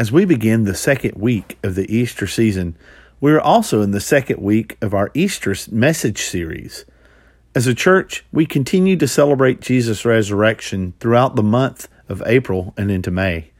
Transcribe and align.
As 0.00 0.10
we 0.10 0.24
begin 0.24 0.64
the 0.64 0.74
second 0.74 1.16
week 1.16 1.58
of 1.62 1.74
the 1.74 1.94
Easter 1.94 2.26
season, 2.26 2.74
we 3.20 3.32
are 3.32 3.40
also 3.40 3.82
in 3.82 3.90
the 3.90 4.00
second 4.00 4.40
week 4.40 4.78
of 4.80 4.94
our 4.94 5.10
Easter 5.12 5.54
message 5.70 6.22
series. 6.22 6.86
As 7.54 7.66
a 7.66 7.74
church, 7.74 8.24
we 8.32 8.46
continue 8.46 8.96
to 8.96 9.06
celebrate 9.06 9.60
Jesus' 9.60 10.06
resurrection 10.06 10.94
throughout 11.00 11.36
the 11.36 11.42
month 11.42 11.86
of 12.08 12.22
April 12.24 12.72
and 12.78 12.90
into 12.90 13.10
May. 13.10 13.50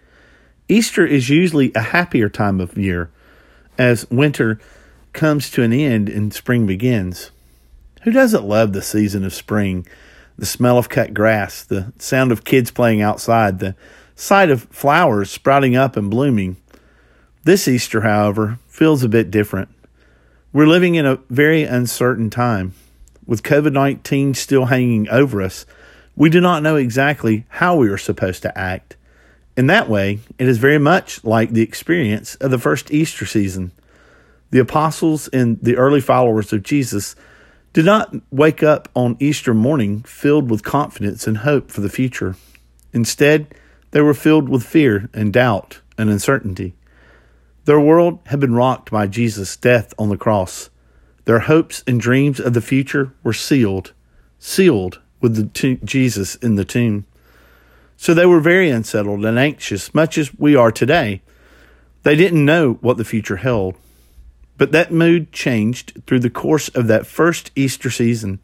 Easter 0.67 1.05
is 1.05 1.29
usually 1.29 1.73
a 1.75 1.83
happier 1.83 2.31
time 2.31 2.59
of 2.59 2.79
year 2.79 3.11
as 3.77 4.11
winter 4.11 4.59
comes 5.13 5.51
to 5.51 5.63
an 5.63 5.75
end 5.75 6.09
and 6.09 6.33
spring 6.33 6.67
begins. 6.67 7.33
Who 8.05 8.13
doesn't 8.13 8.49
love 8.49 8.73
the 8.73 8.81
season 8.81 9.27
of 9.27 9.35
spring? 9.35 9.87
The 10.39 10.47
smell 10.47 10.79
of 10.79 10.89
cut 10.89 11.13
grass, 11.13 11.63
the 11.63 11.93
sound 11.99 12.33
of 12.33 12.45
kids 12.45 12.71
playing 12.71 13.03
outside, 13.03 13.59
the 13.59 13.77
sight 14.21 14.51
of 14.51 14.65
flowers 14.65 15.31
sprouting 15.31 15.75
up 15.75 15.97
and 15.97 16.11
blooming. 16.11 16.55
This 17.45 17.67
Easter, 17.67 18.03
however, 18.03 18.59
feels 18.69 19.03
a 19.03 19.09
bit 19.09 19.31
different. 19.31 19.71
We're 20.53 20.67
living 20.67 20.95
in 20.95 21.07
a 21.07 21.21
very 21.31 21.63
uncertain 21.63 22.29
time. 22.29 22.75
With 23.27 23.43
COVID 23.43 23.73
19 23.73 24.35
still 24.35 24.67
hanging 24.67 25.09
over 25.09 25.41
us, 25.41 25.65
we 26.17 26.29
do 26.29 26.41
not 26.41 26.63
know 26.63 26.77
exactly 26.77 27.47
how 27.49 27.77
we 27.77 27.89
are 27.89 27.97
supposed 27.97 28.43
to 28.43 28.59
act. 28.59 28.97
In 29.57 29.69
that 29.69 29.89
way, 29.89 30.21
it 30.39 30.47
is 30.47 30.59
very 30.59 30.79
much 30.79 31.25
like 31.25 31.51
the 31.51 31.63
experience 31.63 32.35
of 32.37 32.51
the 32.51 32.59
first 32.59 32.91
Easter 32.91 33.25
season. 33.25 33.73
The 34.51 34.59
apostles 34.59 35.29
and 35.29 35.59
the 35.63 35.77
early 35.77 36.01
followers 36.03 36.53
of 36.53 36.63
Jesus 36.63 37.17
did 37.73 37.87
not 37.87 38.15
wake 38.31 38.63
up 38.63 38.91
on 38.95 39.17
Easter 39.19 39.55
morning 39.55 40.03
filled 40.03 40.51
with 40.51 40.63
confidence 40.63 41.27
and 41.27 41.39
hope 41.39 41.71
for 41.71 41.81
the 41.81 41.89
future. 41.89 42.37
Instead, 42.93 43.55
they 43.91 44.01
were 44.01 44.15
filled 44.15 44.49
with 44.49 44.65
fear 44.65 45.09
and 45.13 45.33
doubt 45.33 45.81
and 45.99 46.11
uncertainty. 46.11 46.75
Their 47.65 47.81
world 47.81 48.21
had 48.27 48.41
been 48.41 48.55
rocked 48.55 48.91
by 48.91 49.07
Jesus' 49.07 49.57
death 49.57 49.93
on 49.99 50.09
the 50.09 50.17
cross. 50.17 50.71
Their 51.25 51.41
hopes 51.41 51.85
and 51.87 52.01
dreams 52.01 52.41
of 52.41 52.55
the 52.55 52.61
future 52.61 53.13
were 53.23 53.33
sealed, 53.33 53.93
sealed 54.39 55.01
with 55.21 55.37
the 55.37 55.77
Jesus 55.85 56.35
in 56.37 56.57
the 56.57 56.65
tomb. 56.65 57.05
So 57.97 58.15
they 58.15 58.27
were 58.27 58.41
very 58.41 58.71
unsettled 58.71 59.25
and 59.25 59.39
anxious, 59.39 59.95
much 59.95 60.17
as 60.17 60.35
we 60.39 60.57
are 60.57 60.73
today. 60.73 61.21
They 62.03 62.17
didn't 62.17 62.45
know 62.45 62.75
what 62.81 62.97
the 62.97 63.05
future 63.05 63.37
held. 63.37 63.77
But 64.57 64.73
that 64.73 64.93
mood 64.93 65.33
changed 65.33 66.03
through 66.07 66.21
the 66.21 66.31
course 66.31 66.69
of 66.71 66.87
that 66.87 67.07
first 67.07 67.51
Easter 67.55 67.91
season. 67.91 68.41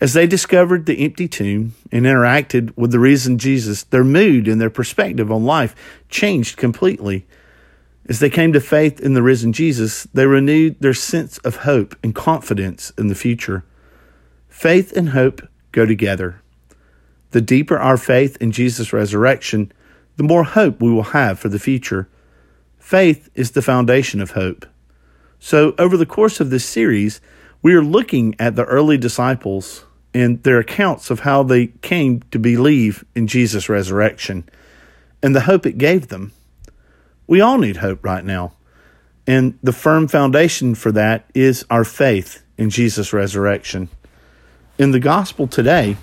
As 0.00 0.14
they 0.14 0.26
discovered 0.26 0.86
the 0.86 1.04
empty 1.04 1.28
tomb 1.28 1.74
and 1.92 2.06
interacted 2.06 2.74
with 2.74 2.90
the 2.90 2.98
risen 2.98 3.36
Jesus, 3.36 3.82
their 3.82 4.04
mood 4.04 4.48
and 4.48 4.58
their 4.58 4.70
perspective 4.70 5.30
on 5.30 5.44
life 5.44 5.74
changed 6.08 6.56
completely. 6.56 7.26
As 8.08 8.18
they 8.18 8.30
came 8.30 8.54
to 8.54 8.60
faith 8.60 8.98
in 8.98 9.12
the 9.12 9.22
risen 9.22 9.52
Jesus, 9.52 10.04
they 10.14 10.24
renewed 10.24 10.80
their 10.80 10.94
sense 10.94 11.36
of 11.38 11.56
hope 11.56 11.94
and 12.02 12.14
confidence 12.14 12.92
in 12.96 13.08
the 13.08 13.14
future. 13.14 13.62
Faith 14.48 14.96
and 14.96 15.10
hope 15.10 15.46
go 15.70 15.84
together. 15.84 16.40
The 17.32 17.42
deeper 17.42 17.78
our 17.78 17.98
faith 17.98 18.38
in 18.40 18.52
Jesus' 18.52 18.94
resurrection, 18.94 19.70
the 20.16 20.22
more 20.24 20.44
hope 20.44 20.80
we 20.80 20.90
will 20.90 21.12
have 21.12 21.38
for 21.38 21.50
the 21.50 21.58
future. 21.58 22.08
Faith 22.78 23.28
is 23.34 23.50
the 23.50 23.62
foundation 23.62 24.22
of 24.22 24.30
hope. 24.30 24.66
So, 25.38 25.74
over 25.78 25.96
the 25.96 26.06
course 26.06 26.40
of 26.40 26.50
this 26.50 26.64
series, 26.64 27.20
we 27.62 27.74
are 27.74 27.84
looking 27.84 28.34
at 28.38 28.56
the 28.56 28.64
early 28.64 28.96
disciples 28.98 29.84
and 30.12 30.42
their 30.42 30.58
accounts 30.58 31.10
of 31.10 31.20
how 31.20 31.42
they 31.42 31.68
came 31.82 32.22
to 32.30 32.38
believe 32.38 33.04
in 33.14 33.26
Jesus' 33.26 33.68
resurrection 33.68 34.48
and 35.22 35.34
the 35.34 35.42
hope 35.42 35.66
it 35.66 35.78
gave 35.78 36.08
them. 36.08 36.32
We 37.26 37.40
all 37.40 37.58
need 37.58 37.76
hope 37.76 38.04
right 38.04 38.24
now. 38.24 38.54
And 39.26 39.58
the 39.62 39.72
firm 39.72 40.08
foundation 40.08 40.74
for 40.74 40.90
that 40.92 41.30
is 41.34 41.64
our 41.70 41.84
faith 41.84 42.42
in 42.58 42.70
Jesus' 42.70 43.12
resurrection. 43.12 43.88
In 44.78 44.90
the 44.90 44.98
gospel 44.98 45.46
today, 45.46 45.96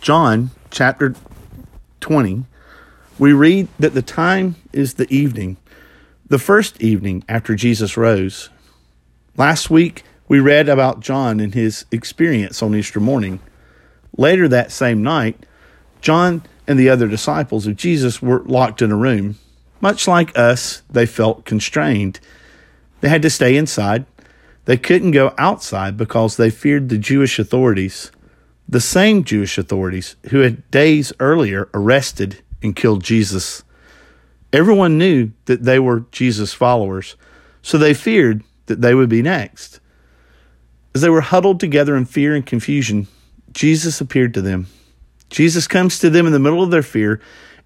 John 0.00 0.50
chapter 0.70 1.14
20, 2.00 2.44
we 3.18 3.32
read 3.32 3.68
that 3.78 3.94
the 3.94 4.02
time 4.02 4.56
is 4.72 4.94
the 4.94 5.12
evening, 5.14 5.58
the 6.26 6.38
first 6.38 6.82
evening 6.82 7.22
after 7.28 7.54
Jesus 7.54 7.96
rose. 7.96 8.50
Last 9.36 9.70
week, 9.70 10.02
we 10.32 10.40
read 10.40 10.66
about 10.66 11.00
John 11.00 11.40
and 11.40 11.52
his 11.52 11.84
experience 11.90 12.62
on 12.62 12.74
Easter 12.74 13.00
morning. 13.00 13.38
Later 14.16 14.48
that 14.48 14.72
same 14.72 15.02
night, 15.02 15.44
John 16.00 16.40
and 16.66 16.78
the 16.78 16.88
other 16.88 17.06
disciples 17.06 17.66
of 17.66 17.76
Jesus 17.76 18.22
were 18.22 18.42
locked 18.44 18.80
in 18.80 18.90
a 18.90 18.96
room. 18.96 19.38
Much 19.82 20.08
like 20.08 20.34
us, 20.34 20.84
they 20.88 21.04
felt 21.04 21.44
constrained. 21.44 22.18
They 23.02 23.10
had 23.10 23.20
to 23.20 23.28
stay 23.28 23.58
inside. 23.58 24.06
They 24.64 24.78
couldn't 24.78 25.10
go 25.10 25.34
outside 25.36 25.98
because 25.98 26.38
they 26.38 26.48
feared 26.48 26.88
the 26.88 26.96
Jewish 26.96 27.38
authorities, 27.38 28.10
the 28.66 28.80
same 28.80 29.24
Jewish 29.24 29.58
authorities 29.58 30.16
who 30.30 30.38
had 30.38 30.70
days 30.70 31.12
earlier 31.20 31.68
arrested 31.74 32.40
and 32.62 32.74
killed 32.74 33.04
Jesus. 33.04 33.64
Everyone 34.50 34.96
knew 34.96 35.32
that 35.44 35.64
they 35.64 35.78
were 35.78 36.06
Jesus' 36.10 36.54
followers, 36.54 37.16
so 37.60 37.76
they 37.76 37.92
feared 37.92 38.42
that 38.64 38.80
they 38.80 38.94
would 38.94 39.10
be 39.10 39.20
next. 39.20 39.78
As 40.94 41.00
they 41.00 41.10
were 41.10 41.20
huddled 41.20 41.60
together 41.60 41.96
in 41.96 42.04
fear 42.04 42.34
and 42.34 42.44
confusion, 42.44 43.08
Jesus 43.52 44.00
appeared 44.00 44.34
to 44.34 44.42
them. 44.42 44.66
Jesus 45.30 45.66
comes 45.66 45.98
to 45.98 46.10
them 46.10 46.26
in 46.26 46.32
the 46.32 46.38
middle 46.38 46.62
of 46.62 46.70
their 46.70 46.82
fear, 46.82 47.20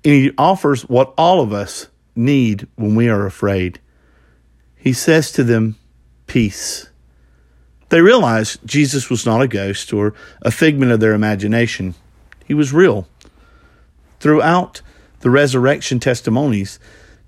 and 0.05 0.15
he 0.15 0.33
offers 0.39 0.83
what 0.83 1.13
all 1.19 1.41
of 1.41 1.53
us 1.53 1.89
need 2.15 2.69
when 2.77 2.95
we 2.95 3.09
are 3.09 3.27
afraid. 3.27 3.81
He 4.77 4.93
says 4.93 5.33
to 5.33 5.43
them, 5.43 5.77
Peace. 6.27 6.89
They 7.89 8.01
realized 8.01 8.61
Jesus 8.65 9.11
was 9.11 9.27
not 9.27 9.43
a 9.43 9.49
ghost 9.49 9.93
or 9.93 10.15
a 10.43 10.51
figment 10.51 10.93
of 10.93 11.01
their 11.01 11.13
imagination. 11.13 11.95
He 12.45 12.55
was 12.55 12.73
real. 12.73 13.09
Throughout 14.21 14.83
the 15.21 15.31
resurrection 15.31 16.01
testimonies, 16.01 16.79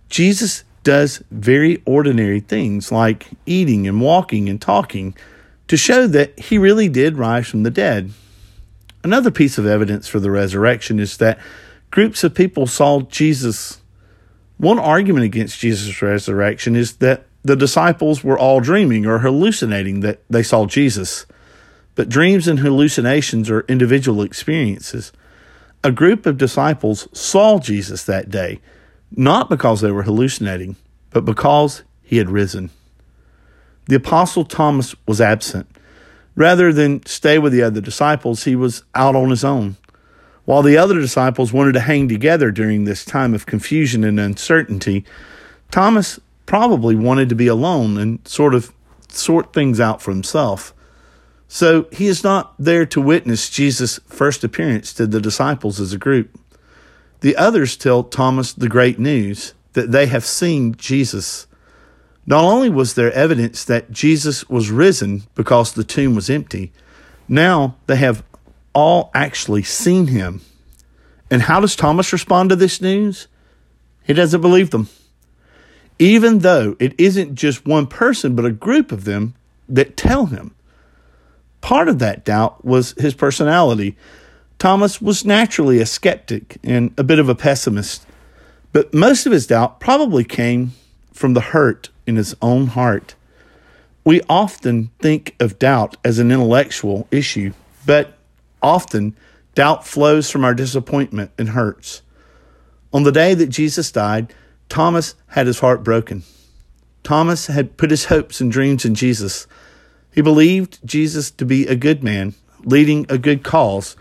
Jesus 0.08 0.64
does 0.82 1.22
very 1.30 1.82
ordinary 1.84 2.40
things 2.40 2.90
like 2.90 3.28
eating 3.46 3.86
and 3.86 4.00
walking 4.00 4.48
and 4.48 4.60
talking 4.60 5.16
to 5.68 5.76
show 5.76 6.06
that 6.06 6.38
he 6.38 6.58
really 6.58 6.88
did 6.88 7.16
rise 7.16 7.46
from 7.46 7.62
the 7.62 7.70
dead. 7.70 8.10
Another 9.04 9.30
piece 9.30 9.58
of 9.58 9.66
evidence 9.66 10.08
for 10.08 10.18
the 10.18 10.30
resurrection 10.30 10.98
is 10.98 11.18
that 11.18 11.38
groups 11.90 12.24
of 12.24 12.34
people 12.34 12.66
saw 12.66 13.02
Jesus. 13.02 13.80
One 14.56 14.78
argument 14.78 15.24
against 15.24 15.60
Jesus' 15.60 16.02
resurrection 16.02 16.74
is 16.74 16.96
that 16.96 17.26
the 17.44 17.54
disciples 17.54 18.24
were 18.24 18.38
all 18.38 18.60
dreaming 18.60 19.06
or 19.06 19.18
hallucinating 19.18 20.00
that 20.00 20.20
they 20.28 20.42
saw 20.42 20.66
Jesus. 20.66 21.26
But 21.94 22.08
dreams 22.08 22.48
and 22.48 22.58
hallucinations 22.58 23.50
are 23.50 23.64
individual 23.68 24.22
experiences. 24.22 25.12
A 25.84 25.92
group 25.92 26.26
of 26.26 26.38
disciples 26.38 27.08
saw 27.12 27.58
Jesus 27.58 28.04
that 28.04 28.30
day, 28.30 28.60
not 29.12 29.48
because 29.48 29.80
they 29.80 29.92
were 29.92 30.02
hallucinating, 30.02 30.76
but 31.10 31.24
because 31.24 31.84
he 32.02 32.16
had 32.16 32.30
risen 32.30 32.70
the 33.88 33.96
Apostle 33.96 34.44
Thomas 34.44 34.94
was 35.06 35.20
absent. 35.20 35.66
Rather 36.36 36.72
than 36.72 37.04
stay 37.04 37.38
with 37.38 37.52
the 37.52 37.62
other 37.62 37.80
disciples, 37.80 38.44
he 38.44 38.54
was 38.54 38.84
out 38.94 39.16
on 39.16 39.30
his 39.30 39.42
own. 39.42 39.76
While 40.44 40.62
the 40.62 40.78
other 40.78 40.94
disciples 40.94 41.52
wanted 41.52 41.72
to 41.72 41.80
hang 41.80 42.08
together 42.08 42.50
during 42.50 42.84
this 42.84 43.04
time 43.04 43.34
of 43.34 43.46
confusion 43.46 44.04
and 44.04 44.20
uncertainty, 44.20 45.04
Thomas 45.70 46.20
probably 46.46 46.94
wanted 46.94 47.28
to 47.30 47.34
be 47.34 47.48
alone 47.48 47.98
and 47.98 48.26
sort 48.26 48.54
of 48.54 48.72
sort 49.08 49.52
things 49.52 49.80
out 49.80 50.00
for 50.00 50.12
himself. 50.12 50.72
So 51.48 51.88
he 51.90 52.06
is 52.06 52.22
not 52.22 52.54
there 52.58 52.86
to 52.86 53.00
witness 53.00 53.50
Jesus' 53.50 53.98
first 54.06 54.44
appearance 54.44 54.92
to 54.94 55.06
the 55.06 55.20
disciples 55.20 55.80
as 55.80 55.92
a 55.92 55.98
group. 55.98 56.38
The 57.20 57.36
others 57.36 57.76
tell 57.76 58.04
Thomas 58.04 58.52
the 58.52 58.68
great 58.68 58.98
news 58.98 59.54
that 59.72 59.90
they 59.92 60.06
have 60.06 60.24
seen 60.24 60.74
Jesus. 60.76 61.47
Not 62.28 62.44
only 62.44 62.68
was 62.68 62.92
there 62.92 63.10
evidence 63.12 63.64
that 63.64 63.90
Jesus 63.90 64.46
was 64.50 64.70
risen 64.70 65.22
because 65.34 65.72
the 65.72 65.82
tomb 65.82 66.14
was 66.14 66.28
empty, 66.28 66.72
now 67.26 67.76
they 67.86 67.96
have 67.96 68.22
all 68.74 69.10
actually 69.14 69.62
seen 69.62 70.08
him. 70.08 70.42
And 71.30 71.40
how 71.40 71.58
does 71.58 71.74
Thomas 71.74 72.12
respond 72.12 72.50
to 72.50 72.56
this 72.56 72.82
news? 72.82 73.28
He 74.04 74.12
doesn't 74.12 74.42
believe 74.42 74.72
them. 74.72 74.90
Even 75.98 76.40
though 76.40 76.76
it 76.78 76.94
isn't 76.98 77.34
just 77.34 77.66
one 77.66 77.86
person, 77.86 78.36
but 78.36 78.44
a 78.44 78.50
group 78.52 78.92
of 78.92 79.04
them 79.04 79.32
that 79.66 79.96
tell 79.96 80.26
him. 80.26 80.54
Part 81.62 81.88
of 81.88 81.98
that 82.00 82.26
doubt 82.26 82.62
was 82.62 82.92
his 82.98 83.14
personality. 83.14 83.96
Thomas 84.58 85.00
was 85.00 85.24
naturally 85.24 85.80
a 85.80 85.86
skeptic 85.86 86.58
and 86.62 86.92
a 86.98 87.04
bit 87.04 87.20
of 87.20 87.30
a 87.30 87.34
pessimist, 87.34 88.04
but 88.74 88.92
most 88.92 89.24
of 89.24 89.32
his 89.32 89.46
doubt 89.46 89.80
probably 89.80 90.24
came 90.24 90.72
from 91.18 91.34
the 91.34 91.40
hurt 91.40 91.88
in 92.06 92.14
his 92.14 92.36
own 92.40 92.68
heart. 92.68 93.16
We 94.04 94.22
often 94.28 94.90
think 95.00 95.34
of 95.40 95.58
doubt 95.58 95.96
as 96.04 96.20
an 96.20 96.30
intellectual 96.30 97.08
issue, 97.10 97.54
but 97.84 98.16
often 98.62 99.16
doubt 99.56 99.84
flows 99.84 100.30
from 100.30 100.44
our 100.44 100.54
disappointment 100.54 101.32
and 101.36 101.50
hurts. 101.50 102.02
On 102.92 103.02
the 103.02 103.10
day 103.10 103.34
that 103.34 103.48
Jesus 103.48 103.90
died, 103.90 104.32
Thomas 104.68 105.16
had 105.26 105.48
his 105.48 105.58
heart 105.58 105.82
broken. 105.82 106.22
Thomas 107.02 107.48
had 107.48 107.76
put 107.76 107.90
his 107.90 108.04
hopes 108.04 108.40
and 108.40 108.52
dreams 108.52 108.84
in 108.84 108.94
Jesus. 108.94 109.48
He 110.14 110.20
believed 110.20 110.78
Jesus 110.86 111.32
to 111.32 111.44
be 111.44 111.66
a 111.66 111.74
good 111.74 112.04
man, 112.04 112.34
leading 112.62 113.06
a 113.08 113.18
good 113.18 113.42
cause, 113.42 113.96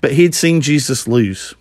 but 0.00 0.12
he 0.12 0.22
had 0.22 0.34
seen 0.34 0.62
Jesus 0.62 1.06
lose. 1.06 1.54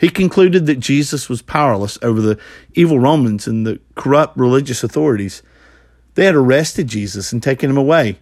He 0.00 0.08
concluded 0.08 0.64
that 0.64 0.80
Jesus 0.80 1.28
was 1.28 1.42
powerless 1.42 1.98
over 2.00 2.22
the 2.22 2.38
evil 2.72 2.98
Romans 2.98 3.46
and 3.46 3.66
the 3.66 3.80
corrupt 3.96 4.34
religious 4.38 4.82
authorities. 4.82 5.42
They 6.14 6.24
had 6.24 6.34
arrested 6.34 6.86
Jesus 6.86 7.34
and 7.34 7.42
taken 7.42 7.68
him 7.68 7.76
away. 7.76 8.18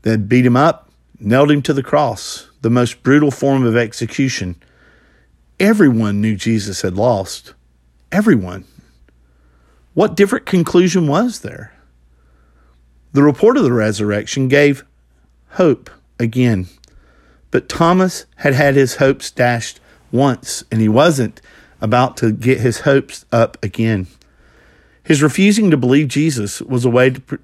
They 0.00 0.12
had 0.12 0.30
beat 0.30 0.46
him 0.46 0.56
up, 0.56 0.90
nailed 1.20 1.50
him 1.50 1.60
to 1.60 1.74
the 1.74 1.82
cross, 1.82 2.48
the 2.62 2.70
most 2.70 3.02
brutal 3.02 3.30
form 3.30 3.66
of 3.66 3.76
execution. 3.76 4.56
Everyone 5.60 6.22
knew 6.22 6.36
Jesus 6.36 6.80
had 6.80 6.94
lost. 6.94 7.52
Everyone. 8.10 8.64
What 9.92 10.16
different 10.16 10.46
conclusion 10.46 11.06
was 11.06 11.40
there? 11.40 11.74
The 13.12 13.22
report 13.22 13.58
of 13.58 13.64
the 13.64 13.74
resurrection 13.74 14.48
gave 14.48 14.86
hope 15.50 15.90
again. 16.18 16.68
But 17.50 17.68
Thomas 17.68 18.24
had 18.36 18.54
had 18.54 18.74
his 18.74 18.96
hopes 18.96 19.30
dashed 19.30 19.80
once, 20.12 20.64
and 20.70 20.80
he 20.80 20.88
wasn't 20.88 21.40
about 21.80 22.16
to 22.18 22.32
get 22.32 22.60
his 22.60 22.80
hopes 22.80 23.24
up 23.32 23.62
again. 23.62 24.06
His 25.02 25.22
refusing 25.22 25.70
to 25.70 25.76
believe 25.76 26.08
Jesus 26.08 26.62
was 26.62 26.84
a 26.84 26.90
way 26.90 27.10
to, 27.10 27.38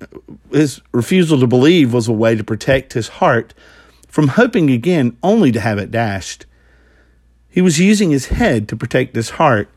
his 0.51 0.81
refusal 0.93 1.39
to 1.41 1.47
believe 1.47 1.93
was 1.93 2.09
a 2.09 2.13
way 2.13 2.35
to 2.35 2.43
protect 2.43 2.95
his 2.95 3.09
heart 3.09 3.53
from 4.09 4.29
hoping 4.29 4.71
again 4.71 5.17
only 5.23 5.53
to 5.53 5.61
have 5.61 5.79
it 5.79 5.91
dashed. 5.91 6.47
He 7.51 7.61
was 7.61 7.79
using 7.79 8.11
his 8.11 8.27
head 8.27 8.69
to 8.69 8.77
protect 8.77 9.15
his 9.15 9.31
heart. 9.31 9.69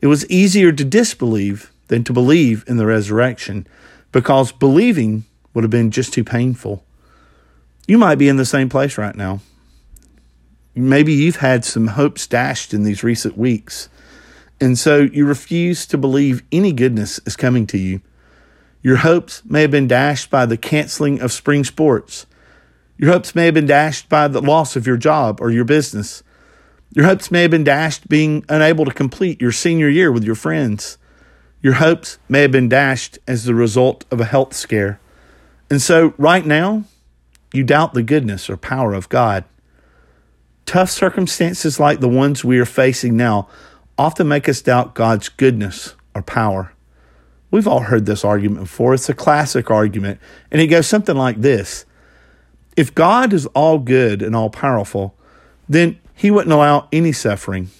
It 0.00 0.08
was 0.08 0.28
easier 0.28 0.72
to 0.72 0.84
disbelieve 0.84 1.72
than 1.88 2.04
to 2.04 2.12
believe 2.12 2.64
in 2.66 2.76
the 2.76 2.86
resurrection 2.86 3.66
because 4.12 4.52
believing 4.52 5.24
would 5.54 5.64
have 5.64 5.70
been 5.70 5.90
just 5.90 6.12
too 6.12 6.24
painful. 6.24 6.84
You 7.86 7.96
might 7.96 8.16
be 8.16 8.28
in 8.28 8.36
the 8.36 8.44
same 8.44 8.68
place 8.68 8.98
right 8.98 9.14
now. 9.14 9.40
Maybe 10.78 11.14
you've 11.14 11.36
had 11.36 11.64
some 11.64 11.86
hopes 11.88 12.26
dashed 12.26 12.74
in 12.74 12.82
these 12.82 13.02
recent 13.02 13.38
weeks, 13.38 13.88
and 14.60 14.78
so 14.78 14.98
you 14.98 15.24
refuse 15.24 15.86
to 15.86 15.96
believe 15.96 16.42
any 16.52 16.70
goodness 16.70 17.18
is 17.24 17.34
coming 17.34 17.66
to 17.68 17.78
you. 17.78 18.02
Your 18.82 18.98
hopes 18.98 19.42
may 19.46 19.62
have 19.62 19.70
been 19.70 19.88
dashed 19.88 20.30
by 20.30 20.44
the 20.44 20.58
canceling 20.58 21.18
of 21.22 21.32
spring 21.32 21.64
sports. 21.64 22.26
Your 22.98 23.10
hopes 23.10 23.34
may 23.34 23.46
have 23.46 23.54
been 23.54 23.66
dashed 23.66 24.10
by 24.10 24.28
the 24.28 24.42
loss 24.42 24.76
of 24.76 24.86
your 24.86 24.98
job 24.98 25.40
or 25.40 25.50
your 25.50 25.64
business. 25.64 26.22
Your 26.94 27.06
hopes 27.06 27.30
may 27.30 27.42
have 27.42 27.50
been 27.50 27.64
dashed 27.64 28.08
being 28.08 28.44
unable 28.50 28.84
to 28.84 28.92
complete 28.92 29.40
your 29.40 29.52
senior 29.52 29.88
year 29.88 30.12
with 30.12 30.24
your 30.24 30.34
friends. 30.34 30.98
Your 31.62 31.74
hopes 31.74 32.18
may 32.28 32.42
have 32.42 32.52
been 32.52 32.68
dashed 32.68 33.18
as 33.26 33.44
the 33.44 33.54
result 33.54 34.04
of 34.10 34.20
a 34.20 34.26
health 34.26 34.52
scare. 34.52 35.00
And 35.70 35.80
so, 35.80 36.12
right 36.18 36.44
now, 36.44 36.84
you 37.54 37.64
doubt 37.64 37.94
the 37.94 38.02
goodness 38.02 38.50
or 38.50 38.58
power 38.58 38.92
of 38.92 39.08
God. 39.08 39.44
Tough 40.66 40.90
circumstances 40.90 41.80
like 41.80 42.00
the 42.00 42.08
ones 42.08 42.44
we 42.44 42.58
are 42.58 42.66
facing 42.66 43.16
now 43.16 43.48
often 43.96 44.28
make 44.28 44.48
us 44.48 44.60
doubt 44.60 44.94
God's 44.94 45.28
goodness 45.28 45.94
or 46.14 46.22
power. 46.22 46.72
We've 47.50 47.68
all 47.68 47.80
heard 47.80 48.06
this 48.06 48.24
argument 48.24 48.64
before. 48.64 48.94
It's 48.94 49.08
a 49.08 49.14
classic 49.14 49.70
argument, 49.70 50.20
and 50.50 50.60
it 50.60 50.66
goes 50.66 50.86
something 50.86 51.16
like 51.16 51.40
this 51.40 51.86
If 52.76 52.94
God 52.94 53.32
is 53.32 53.46
all 53.46 53.78
good 53.78 54.22
and 54.22 54.34
all 54.34 54.50
powerful, 54.50 55.16
then 55.68 55.98
he 56.14 56.30
wouldn't 56.30 56.52
allow 56.52 56.88
any 56.92 57.12
suffering. 57.12 57.70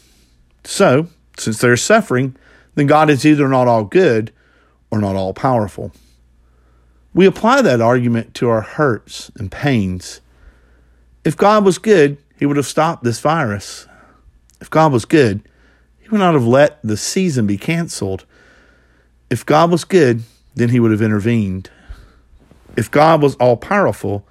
So, 0.64 1.08
since 1.38 1.58
there's 1.58 1.82
suffering, 1.82 2.36
then 2.74 2.86
God 2.86 3.10
is 3.10 3.26
either 3.26 3.48
not 3.48 3.68
all 3.68 3.84
good 3.84 4.32
or 4.90 5.00
not 5.00 5.16
all 5.16 5.34
powerful. 5.34 5.92
We 7.12 7.26
apply 7.26 7.62
that 7.62 7.80
argument 7.80 8.34
to 8.34 8.48
our 8.48 8.60
hurts 8.60 9.30
and 9.36 9.50
pains. 9.50 10.20
If 11.24 11.36
God 11.36 11.64
was 11.64 11.78
good, 11.78 12.18
he 12.38 12.46
would 12.46 12.56
have 12.56 12.66
stopped 12.66 13.04
this 13.04 13.20
virus. 13.20 13.86
If 14.60 14.70
God 14.70 14.92
was 14.92 15.04
good, 15.04 15.42
he 16.00 16.08
would 16.08 16.18
not 16.18 16.34
have 16.34 16.46
let 16.46 16.78
the 16.82 16.96
season 16.96 17.46
be 17.46 17.58
canceled. 17.58 18.24
If 19.30 19.44
God 19.44 19.70
was 19.70 19.84
good, 19.84 20.22
then 20.54 20.68
he 20.68 20.80
would 20.80 20.92
have 20.92 21.02
intervened. 21.02 21.70
If 22.76 22.90
God 22.90 23.22
was 23.22 23.34
all 23.36 23.56
powerful, 23.56 24.26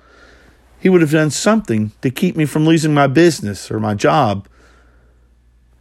he 0.80 0.90
would 0.90 1.02
have 1.02 1.12
done 1.12 1.32
something 1.32 1.92
to 2.02 2.10
keep 2.10 2.36
me 2.36 2.46
from 2.46 2.66
losing 2.66 2.94
my 2.94 3.08
business 3.08 3.72
or 3.72 3.80
my 3.80 3.96
job. 3.96 4.48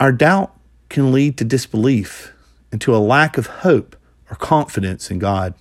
Our 0.00 0.12
doubt 0.12 0.54
can 0.88 1.12
lead 1.12 1.36
to 1.38 1.44
disbelief 1.44 2.32
and 2.72 2.80
to 2.80 2.94
a 2.94 2.98
lack 2.98 3.36
of 3.38 3.46
hope 3.46 3.96
or 4.30 4.36
confidence 4.36 5.10
in 5.10 5.18
God. 5.18 5.54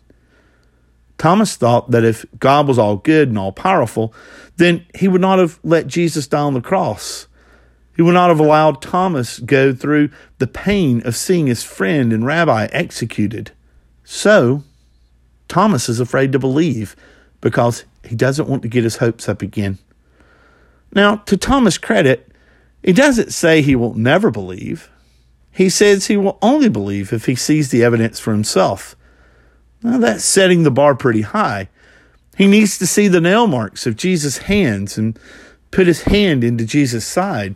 Thomas 1.24 1.56
thought 1.56 1.90
that 1.92 2.04
if 2.04 2.26
God 2.38 2.68
was 2.68 2.78
all 2.78 2.98
good 2.98 3.30
and 3.30 3.38
all 3.38 3.54
powerful, 3.54 4.14
then 4.58 4.86
he 4.94 5.08
would 5.08 5.22
not 5.22 5.40
have 5.40 5.58
let 5.64 5.88
Jesus 5.88 6.28
die 6.28 6.42
on 6.42 6.54
the 6.54 6.60
cross. 6.60 7.28
He 7.96 8.02
would 8.02 8.16
not 8.16 8.28
have 8.28 8.42
allowed 8.42 8.82
Thomas 8.82 9.40
go 9.40 9.74
through 9.74 10.10
the 10.40 10.48
pain 10.48 11.02
of 11.06 11.16
seeing 11.16 11.48
his 11.48 11.64
friend 11.64 12.12
and 12.12 12.26
rabbi 12.26 12.66
executed. 12.74 13.52
So, 14.04 14.66
Thomas 15.48 15.88
is 15.88 16.02
afraid 16.02 16.34
to 16.34 16.40
believe 16.40 16.94
because 17.40 17.86
he 18.04 18.18
doesn't 18.18 18.50
want 18.50 18.62
to 18.64 18.68
get 18.68 18.84
his 18.84 18.98
hopes 18.98 19.30
up 19.30 19.42
again. 19.42 19.78
Now, 20.94 21.16
to 21.16 21.38
Thomas' 21.38 21.78
credit, 21.78 22.34
he 22.84 22.92
doesn't 22.92 23.32
say 23.32 23.62
he 23.62 23.78
will 23.78 23.94
never 23.94 24.30
believe. 24.30 24.90
He 25.54 25.70
says 25.70 26.08
he 26.08 26.18
will 26.18 26.38
only 26.42 26.68
believe 26.68 27.14
if 27.14 27.28
he 27.28 27.36
sees 27.36 27.72
the 27.72 27.82
evidence 27.82 28.20
for 28.20 28.34
himself. 28.34 28.98
Now, 29.84 29.98
that's 29.98 30.24
setting 30.24 30.64
the 30.64 30.72
bar 30.72 30.96
pretty 30.96 31.22
high. 31.22 31.70
He 32.38 32.48
needs 32.48 32.78
to 32.80 32.88
see 32.88 33.08
the 33.08 33.22
nail 33.22 33.46
marks 33.46 33.86
of 33.86 33.98
Jesus' 33.98 34.40
hands 34.40 34.98
and 34.98 35.20
put 35.72 35.88
his 35.88 36.04
hand 36.04 36.44
into 36.44 36.66
Jesus' 36.66 37.06
side. 37.06 37.56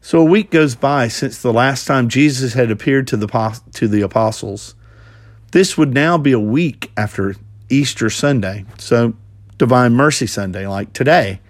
So 0.00 0.20
a 0.20 0.24
week 0.24 0.50
goes 0.50 0.74
by 0.74 1.08
since 1.08 1.40
the 1.40 1.52
last 1.52 1.86
time 1.86 2.08
Jesus 2.08 2.52
had 2.52 2.70
appeared 2.70 3.06
to 3.08 3.16
the, 3.16 3.60
to 3.72 3.88
the 3.88 4.02
apostles. 4.02 4.74
This 5.52 5.78
would 5.78 5.94
now 5.94 6.18
be 6.18 6.32
a 6.32 6.38
week 6.38 6.92
after 6.96 7.36
Easter 7.70 8.10
Sunday, 8.10 8.66
so 8.76 9.14
Divine 9.56 9.94
Mercy 9.94 10.26
Sunday, 10.26 10.66
like 10.66 10.92
today. 10.92 11.40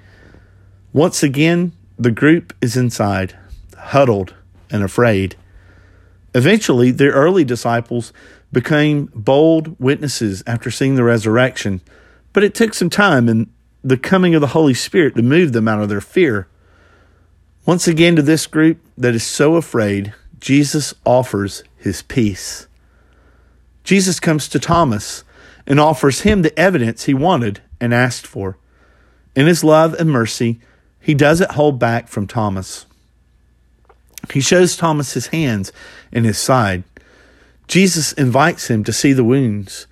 Once 0.92 1.24
again, 1.24 1.72
the 1.98 2.12
group 2.12 2.54
is 2.60 2.76
inside, 2.76 3.36
huddled 3.76 4.34
and 4.70 4.84
afraid. 4.84 5.34
Eventually, 6.34 6.90
the 6.90 7.08
early 7.08 7.44
disciples 7.44 8.12
became 8.54 9.10
bold 9.14 9.78
witnesses 9.78 10.42
after 10.46 10.70
seeing 10.70 10.94
the 10.94 11.04
resurrection, 11.04 11.82
but 12.32 12.42
it 12.42 12.54
took 12.54 12.72
some 12.72 12.88
time 12.88 13.28
and 13.28 13.52
the 13.82 13.98
coming 13.98 14.34
of 14.34 14.40
the 14.40 14.48
Holy 14.48 14.72
Spirit 14.72 15.14
to 15.16 15.22
move 15.22 15.52
them 15.52 15.68
out 15.68 15.82
of 15.82 15.90
their 15.90 16.00
fear. 16.00 16.48
Once 17.66 17.86
again, 17.86 18.16
to 18.16 18.22
this 18.22 18.46
group 18.46 18.78
that 18.96 19.14
is 19.14 19.24
so 19.24 19.56
afraid, 19.56 20.14
Jesus 20.40 20.94
offers 21.04 21.62
his 21.76 22.00
peace. 22.02 22.66
Jesus 23.84 24.18
comes 24.18 24.48
to 24.48 24.58
Thomas 24.58 25.24
and 25.66 25.78
offers 25.78 26.22
him 26.22 26.42
the 26.42 26.58
evidence 26.58 27.04
he 27.04 27.14
wanted 27.14 27.60
and 27.80 27.92
asked 27.92 28.26
for. 28.26 28.56
In 29.36 29.46
his 29.46 29.64
love 29.64 29.94
and 29.94 30.10
mercy, 30.10 30.60
he 31.00 31.12
doesn't 31.12 31.52
hold 31.52 31.78
back 31.78 32.08
from 32.08 32.26
Thomas. 32.26 32.86
He 34.32 34.40
shows 34.40 34.76
Thomas 34.76 35.12
his 35.12 35.28
hands 35.28 35.72
and 36.12 36.24
his 36.24 36.38
side. 36.38 36.84
Jesus 37.68 38.12
invites 38.12 38.68
him 38.68 38.84
to 38.84 38.92
see 38.92 39.12
the 39.12 39.24
wounds. 39.24 39.86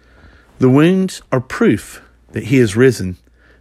The 0.58 0.68
wounds 0.68 1.22
are 1.32 1.40
proof 1.40 2.02
that 2.32 2.44
he 2.44 2.58
has 2.58 2.76
risen. 2.76 3.16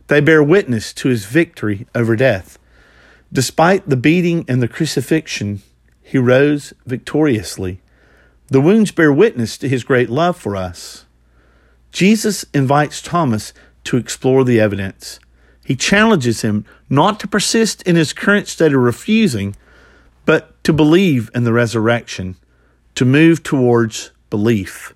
They 0.08 0.20
bear 0.20 0.44
witness 0.44 0.94
to 0.94 1.10
his 1.10 1.26
victory 1.26 1.88
over 1.96 2.16
death. 2.16 2.60
Despite 3.34 3.88
the 3.88 3.98
beating 3.98 4.46
and 4.48 4.62
the 4.62 4.68
crucifixion, 4.68 5.62
he 6.02 6.18
rose 6.18 6.74
victoriously. 6.86 7.82
The 8.48 8.60
wounds 8.60 8.92
bear 8.92 9.14
witness 9.14 9.58
to 9.60 9.70
his 9.70 9.86
great 9.86 10.10
love 10.10 10.36
for 10.36 10.58
us. 10.58 11.06
Jesus 11.92 12.46
invites 12.54 13.02
Thomas 13.02 13.54
to 13.86 13.98
explore 13.98 14.44
the 14.44 14.60
evidence. 14.60 15.20
He 15.64 15.76
challenges 15.76 16.42
him 16.42 16.66
not 16.90 17.20
to 17.22 17.28
persist 17.28 17.82
in 17.84 17.96
his 17.96 18.12
current 18.14 18.50
state 18.50 18.74
of 18.74 18.82
refusing, 18.82 19.56
but 20.26 20.62
to 20.66 20.74
believe 20.74 21.30
in 21.34 21.46
the 21.46 21.54
resurrection, 21.54 22.36
to 22.96 23.06
move 23.06 23.44
towards 23.44 24.12
belief. 24.30 24.94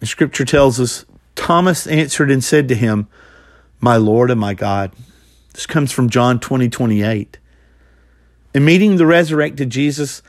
And 0.00 0.08
scripture 0.08 0.44
tells 0.44 0.78
us 0.80 1.04
Thomas 1.34 1.86
answered 1.86 2.30
and 2.30 2.42
said 2.42 2.68
to 2.68 2.74
him, 2.74 3.08
My 3.80 3.96
Lord 3.96 4.30
and 4.30 4.40
my 4.40 4.54
God. 4.54 4.92
This 5.52 5.66
comes 5.66 5.92
from 5.92 6.10
John 6.10 6.40
20, 6.40 6.68
28. 6.68 7.38
In 8.54 8.64
meeting 8.64 8.96
the 8.96 9.06
resurrected 9.06 9.70
Jesus, 9.70 10.22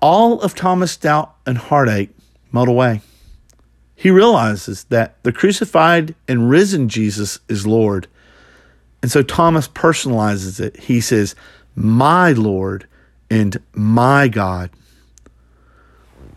all 0.00 0.40
of 0.42 0.54
Thomas' 0.54 0.96
doubt 0.96 1.34
and 1.46 1.56
heartache 1.58 2.10
melt 2.52 2.68
away. 2.68 3.00
He 3.94 4.10
realizes 4.10 4.84
that 4.84 5.22
the 5.22 5.32
crucified 5.32 6.14
and 6.28 6.50
risen 6.50 6.88
Jesus 6.88 7.38
is 7.48 7.66
Lord. 7.66 8.06
And 9.02 9.10
so 9.10 9.22
Thomas 9.22 9.68
personalizes 9.68 10.60
it. 10.60 10.76
He 10.76 11.00
says, 11.00 11.34
My 11.74 12.32
Lord 12.32 12.86
and 13.30 13.60
my 13.72 14.28
God. 14.28 14.70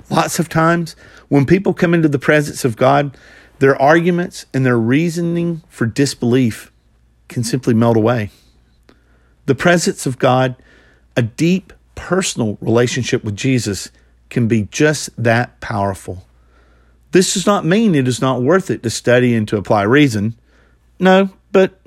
Lots 0.09 0.39
of 0.39 0.49
times, 0.49 0.95
when 1.27 1.45
people 1.45 1.73
come 1.73 1.93
into 1.93 2.07
the 2.07 2.19
presence 2.19 2.63
of 2.63 2.77
God, 2.77 3.17
their 3.59 3.79
arguments 3.81 4.45
and 4.53 4.65
their 4.65 4.77
reasoning 4.77 5.63
for 5.67 5.85
disbelief 5.85 6.71
can 7.27 7.43
simply 7.43 7.73
melt 7.73 7.97
away. 7.97 8.29
The 9.47 9.55
presence 9.55 10.05
of 10.05 10.19
God, 10.19 10.55
a 11.15 11.21
deep 11.21 11.73
personal 11.95 12.57
relationship 12.61 13.23
with 13.23 13.35
Jesus, 13.35 13.91
can 14.29 14.47
be 14.47 14.67
just 14.71 15.09
that 15.21 15.59
powerful. 15.59 16.25
This 17.11 17.33
does 17.33 17.45
not 17.45 17.65
mean 17.65 17.95
it 17.95 18.07
is 18.07 18.21
not 18.21 18.41
worth 18.41 18.69
it 18.69 18.83
to 18.83 18.89
study 18.89 19.33
and 19.33 19.47
to 19.47 19.57
apply 19.57 19.83
reason. 19.83 20.35
No, 20.99 21.29
but 21.51 21.79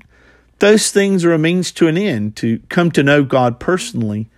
those 0.59 0.91
things 0.91 1.25
are 1.25 1.33
a 1.33 1.39
means 1.39 1.71
to 1.73 1.89
an 1.89 1.97
end 1.97 2.37
to 2.37 2.61
come 2.69 2.91
to 2.93 3.03
know 3.03 3.23
God 3.23 3.61
personally. 3.61 4.29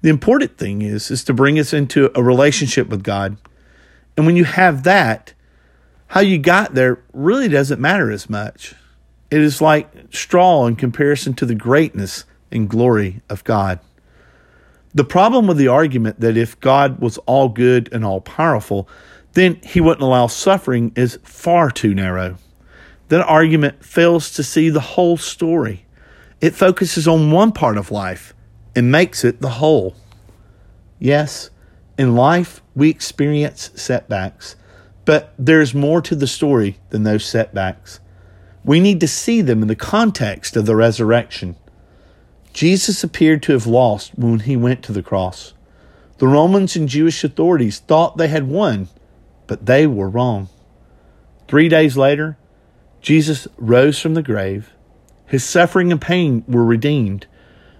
The 0.00 0.10
important 0.10 0.56
thing 0.58 0.82
is 0.82 1.10
is 1.10 1.24
to 1.24 1.34
bring 1.34 1.58
us 1.58 1.72
into 1.72 2.10
a 2.14 2.22
relationship 2.22 2.88
with 2.88 3.02
God. 3.02 3.36
And 4.16 4.26
when 4.26 4.36
you 4.36 4.44
have 4.44 4.84
that, 4.84 5.34
how 6.08 6.20
you 6.20 6.38
got 6.38 6.74
there 6.74 7.02
really 7.12 7.48
doesn't 7.48 7.80
matter 7.80 8.10
as 8.10 8.30
much. 8.30 8.74
It 9.30 9.40
is 9.40 9.60
like 9.60 9.90
straw 10.10 10.66
in 10.66 10.76
comparison 10.76 11.34
to 11.34 11.46
the 11.46 11.54
greatness 11.54 12.24
and 12.50 12.68
glory 12.68 13.20
of 13.28 13.44
God. 13.44 13.80
The 14.94 15.04
problem 15.04 15.46
with 15.46 15.58
the 15.58 15.68
argument 15.68 16.20
that 16.20 16.36
if 16.36 16.58
God 16.60 16.98
was 16.98 17.18
all 17.18 17.48
good 17.48 17.92
and 17.92 18.04
all 18.04 18.20
powerful, 18.20 18.88
then 19.34 19.60
he 19.62 19.80
wouldn't 19.80 20.02
allow 20.02 20.28
suffering 20.28 20.92
is 20.96 21.18
far 21.22 21.70
too 21.70 21.94
narrow. 21.94 22.36
That 23.08 23.26
argument 23.26 23.84
fails 23.84 24.32
to 24.32 24.42
see 24.42 24.70
the 24.70 24.80
whole 24.80 25.16
story. 25.16 25.84
It 26.40 26.54
focuses 26.54 27.06
on 27.06 27.30
one 27.30 27.52
part 27.52 27.76
of 27.76 27.90
life 27.90 28.34
and 28.74 28.90
makes 28.90 29.24
it 29.24 29.40
the 29.40 29.50
whole. 29.50 29.94
Yes, 30.98 31.50
in 31.96 32.14
life 32.14 32.62
we 32.74 32.90
experience 32.90 33.70
setbacks, 33.74 34.56
but 35.04 35.32
there's 35.38 35.74
more 35.74 36.00
to 36.02 36.14
the 36.14 36.26
story 36.26 36.78
than 36.90 37.02
those 37.02 37.24
setbacks. 37.24 38.00
We 38.64 38.80
need 38.80 39.00
to 39.00 39.08
see 39.08 39.40
them 39.40 39.62
in 39.62 39.68
the 39.68 39.76
context 39.76 40.56
of 40.56 40.66
the 40.66 40.76
resurrection. 40.76 41.56
Jesus 42.52 43.04
appeared 43.04 43.42
to 43.44 43.52
have 43.52 43.66
lost 43.66 44.12
when 44.18 44.40
he 44.40 44.56
went 44.56 44.82
to 44.84 44.92
the 44.92 45.02
cross. 45.02 45.54
The 46.18 46.26
Romans 46.26 46.74
and 46.74 46.88
Jewish 46.88 47.22
authorities 47.22 47.78
thought 47.78 48.16
they 48.16 48.26
had 48.26 48.48
won, 48.48 48.88
but 49.46 49.66
they 49.66 49.86
were 49.86 50.08
wrong. 50.08 50.48
Three 51.46 51.68
days 51.68 51.96
later, 51.96 52.36
Jesus 53.00 53.46
rose 53.56 54.00
from 54.00 54.14
the 54.14 54.22
grave. 54.22 54.72
His 55.26 55.44
suffering 55.44 55.92
and 55.92 56.00
pain 56.00 56.42
were 56.48 56.64
redeemed. 56.64 57.27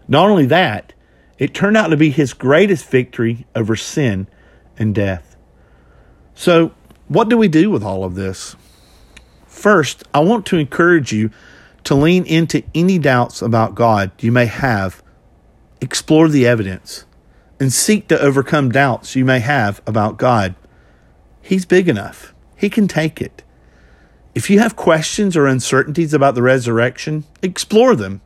Not 0.09 0.29
only 0.29 0.47
that, 0.47 0.95
it 1.39 1.55
turned 1.55 1.77
out 1.77 1.89
to 1.89 1.97
be 1.97 2.11
his 2.11 2.33
greatest 2.33 2.89
victory 2.91 3.47
over 3.55 3.77
sin 3.77 4.27
and 4.79 4.95
death. 4.95 5.37
So, 6.35 6.73
what 7.07 7.29
do 7.29 7.37
we 7.37 7.49
do 7.49 7.71
with 7.71 7.83
all 7.83 8.05
of 8.05 8.15
this? 8.15 8.57
First, 9.47 10.05
I 10.13 10.21
want 10.21 10.47
to 10.47 10.59
encourage 10.59 11.13
you 11.13 11.31
to 11.85 11.95
lean 11.95 12.25
into 12.25 12.63
any 12.75 12.99
doubts 12.99 13.43
about 13.43 13.75
God 13.75 14.11
you 14.21 14.33
may 14.33 14.47
have. 14.47 15.03
Explore 15.81 16.29
the 16.29 16.47
evidence 16.47 17.05
and 17.61 17.73
seek 17.73 18.09
to 18.09 18.21
overcome 18.21 18.71
doubts 18.71 19.17
you 19.17 19.25
may 19.25 19.41
have 19.41 19.81
about 19.87 20.17
God. 20.17 20.55
He's 21.41 21.65
big 21.65 21.89
enough, 21.89 22.35
He 22.57 22.69
can 22.69 22.89
take 22.89 23.21
it. 23.21 23.43
If 24.35 24.51
you 24.51 24.61
have 24.61 24.77
questions 24.77 25.37
or 25.37 25.47
uncertainties 25.47 26.15
about 26.15 26.35
the 26.35 26.43
resurrection, 26.43 27.25
explore 27.43 27.97
them. 27.97 28.21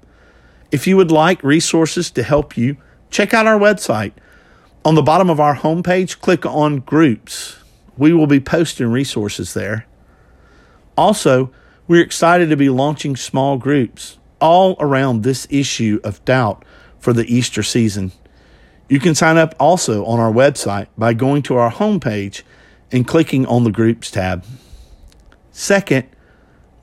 If 0.73 0.87
you 0.87 0.97
would 0.97 1.11
like 1.11 1.45
resources 1.45 2.11
to 2.13 2.23
help 2.23 2.57
you, 2.57 2.79
check 3.11 3.35
out 3.35 3.47
our 3.47 3.59
website. 3.59 4.13
On 4.87 4.95
the 4.95 5.03
bottom 5.03 5.29
of 5.29 5.39
our 5.39 5.55
homepage, 5.55 6.19
click 6.21 6.47
on 6.47 6.79
Groups. 6.79 7.59
We 7.99 8.15
will 8.15 8.27
be 8.27 8.41
posting 8.41 8.89
resources 8.89 9.53
there. 9.53 9.87
Also, 10.97 11.53
we're 11.87 12.03
excited 12.03 12.49
to 12.49 12.57
be 12.57 12.71
launching 12.71 13.17
small 13.17 13.59
groups 13.59 14.19
all 14.41 14.77
around 14.81 15.23
this 15.23 15.47
issue 15.51 16.01
of 16.03 16.25
doubt 16.25 16.65
for 16.99 17.13
the 17.13 17.33
Easter 17.33 17.63
season. 17.63 18.13
You 18.89 18.99
can 18.99 19.15
sign 19.15 19.37
up 19.37 19.55
also 19.61 20.07
on 20.07 20.19
our 20.19 20.33
website 20.33 20.87
by 20.97 21.13
going 21.13 21.43
to 21.43 21.57
our 21.57 21.71
homepage 21.71 22.43
and 22.91 23.07
clicking 23.07 23.45
on 23.45 23.65
the 23.65 23.71
Groups 23.71 24.11
tab. 24.11 24.47
Second, 25.51 26.07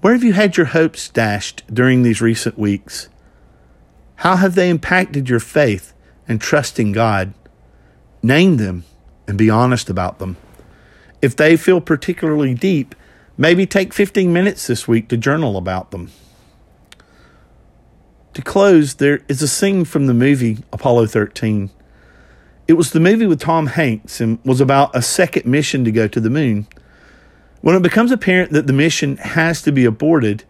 where 0.02 0.14
have 0.14 0.24
you 0.24 0.34
had 0.34 0.58
your 0.58 0.68
hopes 0.68 1.10
dashed 1.10 1.64
during 1.74 2.04
these 2.04 2.22
recent 2.22 2.58
weeks? 2.58 3.10
How 4.20 4.36
have 4.36 4.56
they 4.56 4.70
impacted 4.70 5.30
your 5.30 5.40
faith 5.40 5.94
and 6.28 6.42
trust 6.42 6.78
in 6.78 6.92
God? 6.92 7.34
Name 8.22 8.58
them 8.58 8.84
and 9.30 9.38
be 9.38 9.50
honest 9.50 9.90
about 9.90 10.20
them. 10.20 10.36
If 11.22 11.38
they 11.38 11.56
feel 11.56 11.80
particularly 11.80 12.54
deep, 12.54 12.96
maybe 13.38 13.66
take 13.66 13.94
15 13.94 14.34
minutes 14.34 14.68
this 14.68 14.90
week 14.90 15.08
to 15.08 15.16
journal 15.16 15.56
about 15.56 15.92
them. 15.92 16.12
To 18.34 18.42
close, 18.42 18.96
there 18.96 19.22
is 19.30 19.42
a 19.42 19.48
scene 19.48 19.86
from 19.86 20.08
the 20.08 20.14
movie 20.14 20.58
Apollo 20.74 21.08
13. 21.08 21.70
It 22.68 22.74
was 22.74 22.92
the 22.92 23.00
movie 23.00 23.26
with 23.26 23.40
Tom 23.40 23.68
Hanks 23.68 24.20
and 24.20 24.38
was 24.44 24.60
about 24.60 24.94
a 24.94 25.02
second 25.02 25.46
mission 25.46 25.86
to 25.86 25.94
go 25.94 26.10
to 26.10 26.20
the 26.20 26.30
moon. 26.30 26.68
When 27.62 27.74
it 27.74 27.84
becomes 27.84 28.12
apparent 28.12 28.52
that 28.52 28.68
the 28.68 28.74
mission 28.74 29.16
has 29.16 29.62
to 29.62 29.72
be 29.72 29.86
aborted 29.86 30.44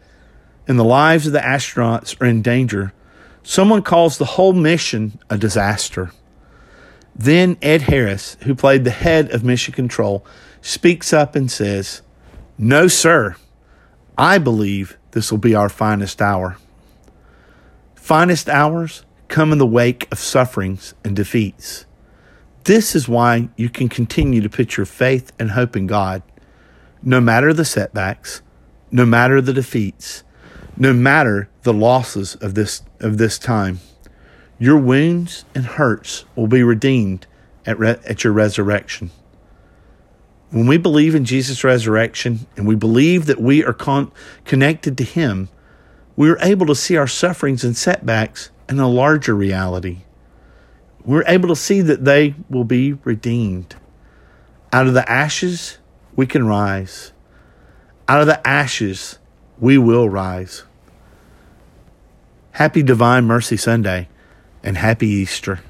and 0.68 0.80
the 0.80 0.84
lives 0.84 1.28
of 1.28 1.34
the 1.34 1.40
astronauts 1.40 2.20
are 2.20 2.26
in 2.26 2.42
danger, 2.42 2.94
someone 3.50 3.82
calls 3.82 4.20
the 4.20 4.26
whole 4.26 4.54
mission 4.54 5.18
a 5.28 5.36
disaster. 5.36 6.12
Then 7.16 7.58
Ed 7.64 7.82
Harris, 7.82 8.38
who 8.44 8.54
played 8.54 8.84
the 8.84 8.92
head 8.92 9.32
of 9.32 9.44
Mission 9.44 9.74
Control, 9.74 10.24
speaks 10.62 11.12
up 11.12 11.36
and 11.36 11.50
says, 11.50 12.04
No, 12.60 12.88
sir. 12.88 13.36
I 14.16 14.38
believe 14.38 15.00
this 15.12 15.32
will 15.32 15.40
be 15.40 15.56
our 15.56 15.68
finest 15.68 16.22
hour. 16.22 16.58
Finest 17.96 18.50
hours 18.50 19.04
come 19.30 19.52
in 19.52 19.58
the 19.58 19.66
wake 19.66 20.08
of 20.12 20.20
sufferings 20.20 20.94
and 21.04 21.16
defeats. 21.16 21.88
This 22.66 22.96
is 22.96 23.10
why 23.10 23.50
you 23.56 23.70
can 23.70 23.90
continue 23.90 24.42
to 24.42 24.50
put 24.50 24.78
your 24.78 24.86
faith 24.86 25.32
and 25.40 25.52
hope 25.52 25.76
in 25.76 25.88
God 25.88 26.22
no 27.02 27.20
matter 27.20 27.52
the 27.52 27.66
setbacks, 27.66 28.44
no 28.92 29.08
matter 29.08 29.42
the 29.42 29.54
defeats, 29.54 30.24
no 30.80 30.94
matter 30.94 31.50
the 31.64 31.74
losses 31.74 32.36
of 32.36 32.56
this 32.56 32.82
of 33.00 33.18
this 33.18 33.38
time, 33.38 33.82
your 34.58 34.78
wounds 34.78 35.46
and 35.54 35.66
hurts 35.66 36.26
will 36.36 36.48
be 36.48 36.64
redeemed 36.64 37.28
at, 37.66 37.78
re- 37.78 38.00
at 38.06 38.24
your 38.24 38.34
resurrection. 38.34 39.12
When 40.52 40.66
we 40.66 40.78
believe 40.78 41.14
in 41.14 41.26
Jesus' 41.26 41.64
resurrection 41.64 42.48
and 42.58 42.68
we 42.68 42.76
believe 42.76 43.26
that 43.28 43.40
we 43.40 43.64
are 43.64 43.74
con- 43.74 44.12
connected 44.46 44.98
to 44.98 45.04
Him, 45.04 45.50
we 46.16 46.30
are 46.30 46.40
able 46.42 46.66
to 46.66 46.76
see 46.76 46.98
our 46.98 47.08
sufferings 47.08 47.64
and 47.64 47.78
setbacks 47.78 48.50
in 48.68 48.80
a 48.80 48.88
larger 48.88 49.36
reality. 49.36 50.00
We're 51.06 51.24
able 51.28 51.50
to 51.50 51.56
see 51.56 51.82
that 51.82 52.06
they 52.06 52.36
will 52.50 52.64
be 52.64 52.94
redeemed. 52.94 53.76
Out 54.74 54.88
of 54.88 54.94
the 54.94 55.10
ashes, 55.10 55.78
we 56.16 56.26
can 56.26 56.46
rise. 56.46 57.14
Out 58.08 58.22
of 58.22 58.28
the 58.28 58.46
ashes, 58.48 59.20
we 59.60 59.78
will 59.78 60.10
rise. 60.10 60.64
Happy 62.60 62.84
Divine 62.84 63.24
Mercy 63.24 63.56
Sunday 63.56 64.10
and 64.64 64.76
happy 64.76 65.08
Easter. 65.08 65.62